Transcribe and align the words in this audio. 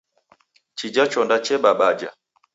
Chija 0.77 1.03
chonda 1.11 1.37
chebabaja. 1.45 2.09